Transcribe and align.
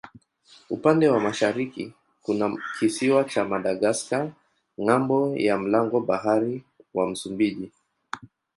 Upande 0.69 1.09
wa 1.09 1.19
mashariki 1.19 1.93
kuna 2.23 2.57
kisiwa 2.79 3.23
cha 3.23 3.45
Madagaska 3.45 4.33
ng'ambo 4.81 5.35
ya 5.37 5.57
mlango 5.57 5.99
bahari 5.99 6.63
wa 6.93 7.09
Msumbiji. 7.09 7.71